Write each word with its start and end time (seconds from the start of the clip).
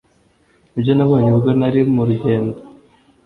Ibyo 0.77 0.91
Nabonye 0.95 1.29
ubwo 1.31 1.49
nari 1.59 1.81
mu 1.95 2.03
Rugendo 2.09 2.57